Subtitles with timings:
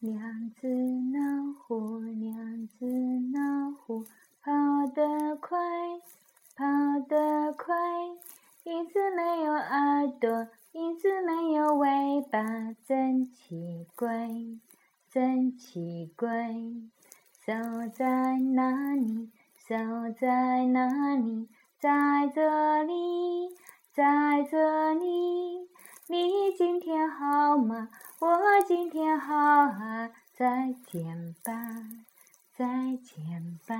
[0.00, 0.66] 两只
[1.12, 2.86] 老虎，两只
[3.34, 4.06] 老虎，
[4.42, 4.50] 跑
[4.94, 5.58] 得快，
[6.56, 6.64] 跑
[7.06, 7.76] 得快。
[8.64, 12.42] 一只没有耳朵，一只没有尾巴，
[12.86, 14.30] 真奇怪，
[15.10, 16.50] 真奇怪。
[17.44, 17.52] 手
[17.92, 19.30] 在哪里？
[19.68, 19.74] 手
[20.18, 21.46] 在哪里？
[21.78, 23.50] 在这里，
[23.92, 25.49] 在这里。
[26.10, 27.88] 你今天好吗？
[28.18, 28.28] 我
[28.66, 31.54] 今天好啊，再见吧，
[32.52, 33.76] 再见吧。